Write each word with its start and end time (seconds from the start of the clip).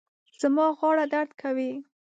زما 0.41 0.65
غاړه 0.79 1.05
درد 1.13 1.31
کوي 1.41 1.71